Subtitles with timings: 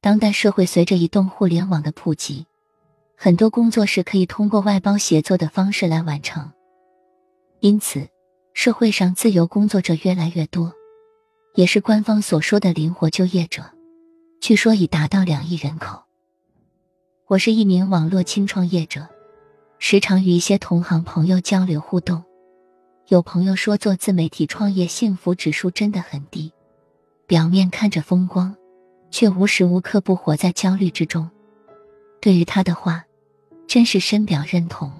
[0.00, 2.46] 当代社会随着移动互联网的普及，
[3.16, 6.52] 很多工作是可以通过外包协作的方式来完成，
[7.58, 8.08] 因此
[8.54, 10.72] 社会上自由工作者越来越多，
[11.54, 13.64] 也是官方所说的灵活就业者，
[14.40, 16.04] 据说已达到两亿人口。
[17.26, 19.08] 我是一名网络轻创业者，
[19.80, 22.22] 时常与一些同行朋友交流互动。
[23.08, 26.52] 有朋友说，做自媒体创业幸福指数真的很低，
[27.26, 28.54] 表面看着风光，
[29.10, 31.28] 却无时无刻不活在焦虑之中。
[32.20, 33.04] 对于他的话，
[33.66, 34.92] 真是深表认同。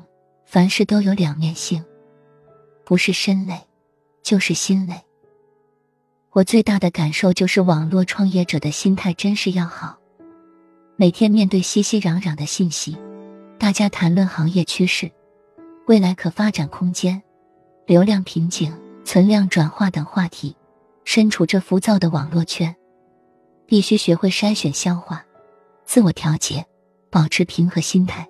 [0.46, 1.84] 凡事都有两面性，
[2.84, 3.66] 不是身累，
[4.22, 4.94] 就是心累。
[6.32, 9.98] 我最大的感受就是，网络创业者的心态真是要好。
[10.96, 12.96] 每天面对熙熙攘攘的信息，
[13.58, 15.10] 大家谈论行业趋势、
[15.86, 17.22] 未来可发展空间、
[17.86, 20.56] 流量瓶颈、存量转化等话题。
[21.04, 22.74] 身处这浮躁的网络圈，
[23.68, 25.22] 必须学会筛选、消化、
[25.84, 26.64] 自我调节，
[27.10, 28.26] 保持平和心态。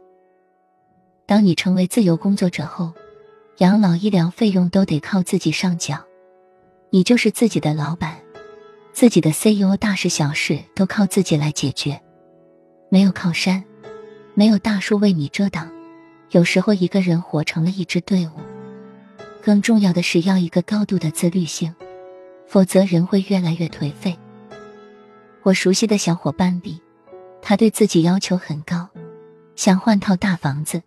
[1.27, 2.93] 当你成为自由工作者后，
[3.59, 6.05] 养老医疗费用都得靠自己上缴，
[6.91, 8.19] 你就是自己的老板，
[8.93, 12.01] 自己的 CEO，大事小事都靠自己来解决。
[12.89, 13.63] 没有靠山，
[14.35, 15.71] 没有大树为你遮挡，
[16.33, 18.41] 有时候一个人活成了一支队伍。
[19.41, 21.73] 更重要的是要一个高度的自律性，
[22.49, 24.19] 否则人会越来越颓废。
[25.49, 26.79] 我熟悉的小伙伴比，
[27.41, 28.87] 他对自己要求很高，
[29.57, 30.83] 想换套大房子，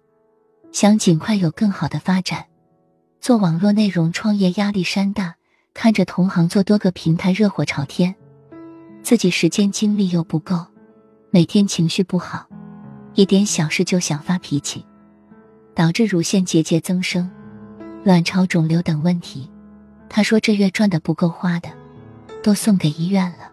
[0.71, 2.45] 想尽快有更好的发展。
[3.19, 5.35] 做网络内容创业压力山大，
[5.73, 8.13] 看着同行做多个平台热火朝天，
[9.01, 10.63] 自己时间精力又不够。
[11.31, 12.45] 每天情绪不好，
[13.15, 14.85] 一点小事就想发脾气，
[15.73, 17.27] 导致乳腺结节增生、
[18.03, 19.49] 卵巢肿瘤等问题。
[20.07, 21.69] 他说这月赚的不够花的，
[22.43, 23.50] 都送给医院了。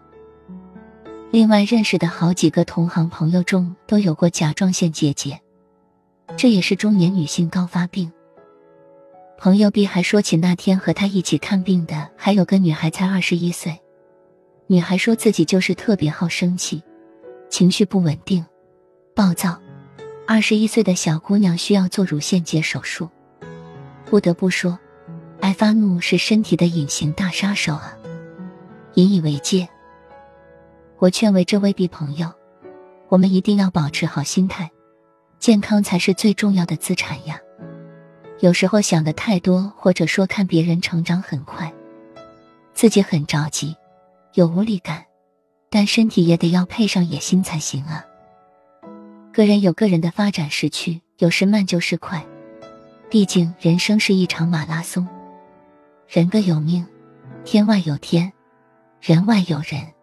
[1.31, 5.39] 另外认识的好几个同行朋友中都有过甲状腺结节，
[6.35, 8.11] 这也是中年女性高发病。
[9.37, 13.79] 朋友 B 还说起那天和他一起看病的还有个女孩，才二十一岁。
[14.65, 16.81] 女孩说自己就是特别好生气。
[17.47, 18.45] 情绪不稳定、
[19.15, 19.59] 暴躁，
[20.27, 23.09] 二十一岁的小姑娘需要做乳腺结手术。
[24.05, 24.77] 不得不说，
[25.41, 27.97] 爱发怒是身体的隐形大杀手啊！
[28.95, 29.67] 引以为戒。
[30.99, 32.29] 我劝慰这位 B 朋友，
[33.07, 34.69] 我们一定要保持好心态，
[35.39, 37.39] 健康才是最重要的资产呀。
[38.41, 41.73] 有时候想的太多，或者说看别人成长很快，
[42.73, 43.77] 自己很着急，
[44.33, 45.05] 有无力感。
[45.69, 48.03] 但身体也得要配上野心才行啊！
[49.31, 52.25] 个人有个人的发展时区，有时慢就是快。
[53.09, 55.07] 毕竟人生是一场马拉松，
[56.07, 56.85] 人各有命，
[57.45, 58.33] 天外有天，
[58.99, 59.93] 人外有人。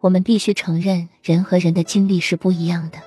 [0.00, 2.98] 我们必须承认，人和人的精力是不一样的。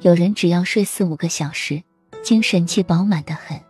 [0.00, 1.82] 有人只要睡四五个小时，
[2.22, 3.60] 精神气饱满的很，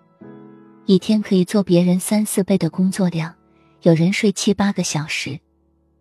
[0.87, 3.33] 一天可以做别人三四倍的工作量；
[3.83, 5.41] 有人睡七八个小时。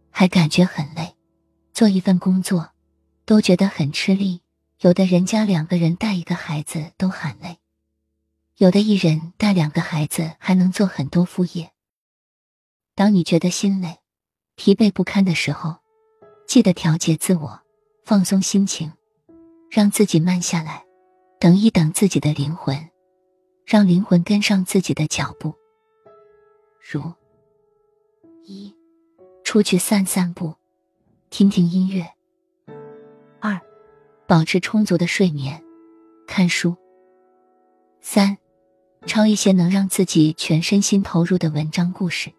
[0.10, 1.16] 还感觉很累，
[1.74, 2.72] 做一份工作
[3.24, 4.42] 都觉得很吃力。
[4.80, 7.60] 有的人家两个人带一个孩子都喊累，
[8.58, 11.72] 有的一人带两个孩子还能做很多副业。
[12.96, 14.00] 当你觉得心累、
[14.56, 15.78] 疲惫不堪的时候，
[16.48, 17.60] 记得调节自我，
[18.06, 18.94] 放松心情，
[19.70, 20.86] 让自己慢下来，
[21.42, 22.90] 等一等自己的灵魂，
[23.66, 25.54] 让灵魂跟上自己的脚步。
[26.90, 27.02] 如
[28.46, 28.74] 一。
[29.44, 30.56] 出去散散步，
[31.30, 32.06] 听听音乐。
[33.40, 33.60] 二，
[34.26, 35.64] 保持充足的睡眠，
[36.28, 36.76] 看书。
[38.02, 38.38] 三，
[39.06, 42.32] 抄一些能让自己全身心投入的文章故事。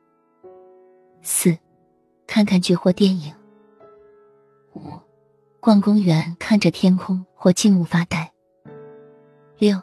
[1.23, 1.57] 四，
[2.27, 3.35] 看看剧或电影。
[5.61, 8.33] 逛公园，看着天空或静物发呆。
[9.59, 9.83] 六，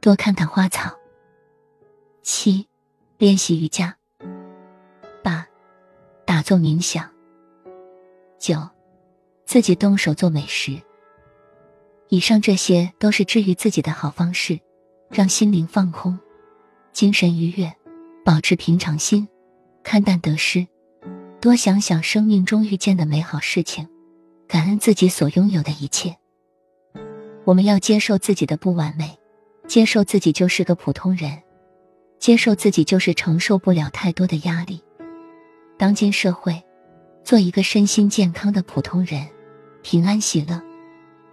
[0.00, 0.92] 多看看花草。
[2.22, 2.66] 七，
[3.18, 3.96] 练习瑜伽。
[5.22, 5.46] 八
[6.24, 7.10] 打坐冥想。
[8.38, 8.56] 九，
[9.44, 10.80] 自己动手做美食。
[12.08, 14.58] 以上这些都是治愈自己的好方式，
[15.10, 16.18] 让心灵放空，
[16.92, 17.70] 精神愉悦，
[18.24, 19.28] 保持平常心，
[19.82, 20.66] 看淡得失，
[21.40, 23.88] 多想想生命中遇见的美好事情，
[24.54, 26.16] 感恩自己所拥有的一切。
[27.44, 29.18] 我们要接受自己的不完美，
[29.66, 31.42] 接受自己就是个普通人，
[32.20, 34.80] 接受自己就是承受不了太多的压力。
[35.76, 36.62] 当今社会，
[37.24, 39.26] 做一个身心健康的普通人，
[39.82, 40.62] 平安喜乐，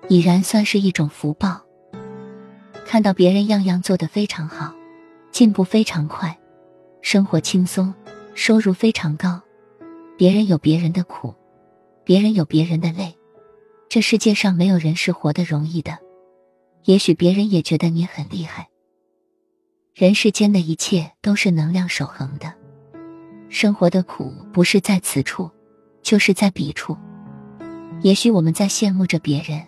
[0.08, 1.62] 已然算是一种福报。
[2.88, 4.74] 看到别人样样做得非常好，
[5.30, 6.36] 进步非常快，
[7.04, 7.94] 生活轻松，
[8.34, 9.40] 收入非常高，
[10.18, 11.36] 别人有别人的苦，
[12.04, 13.16] 别人有别人的累，
[13.90, 15.98] 这世界上没有人是活得容易的。
[16.86, 18.68] 也许别人也觉得你很厉害。
[19.94, 22.54] 人世间的一切都是能量守恒的，
[23.50, 25.50] 生活的苦不是在此处，
[26.02, 26.98] 就是在彼处。
[28.02, 29.62] 也许我们在羡慕着别人，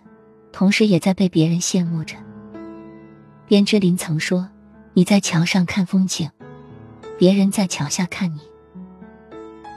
[0.51, 2.15] 同时也在被别人羡慕着。
[3.47, 4.49] 卞之琳曾说
[4.95, 6.31] ：“你在桥上看风景，
[7.19, 8.39] 别人在桥下看你。”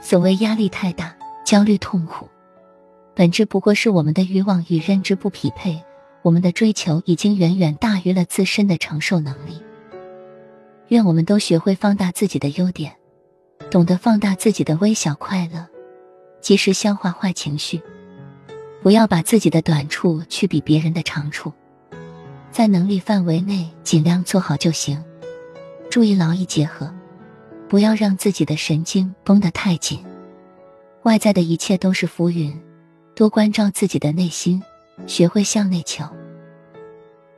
[0.01, 1.15] 所谓压力太大、
[1.45, 2.27] 焦虑痛苦，
[3.17, 5.83] 本质不过是我们的欲望与认知不匹配，
[6.21, 9.59] 我们的追求已经远远大于了自身的承受能力。
[10.89, 12.95] 愿我们都学会放大自己的优点，
[13.71, 15.65] 懂得放大自己的微小快乐，
[16.41, 17.81] 及时消化坏情绪，
[18.83, 21.51] 不要把自己的短处去比别人的长处，
[22.51, 25.03] 在能力范围内尽量做好就行。
[25.89, 26.93] 注意劳逸结合，
[27.67, 30.05] 不要让自己的神经绷得太紧。
[31.01, 32.55] 外在的一切都是浮云，
[33.17, 34.61] 多关照自己的内心，
[35.07, 36.05] 学会向内求。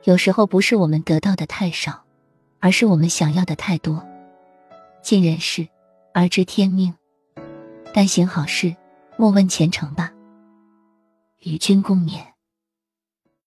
[0.03, 2.03] 有时候不是我们得到的太少。
[2.61, 4.05] 而是我们想要的太多，
[5.01, 5.65] 尽人事
[6.13, 6.93] 而知天命，
[7.93, 8.75] 但行好事，
[9.15, 10.11] 莫问前程吧。
[11.39, 12.19] 与君共勉。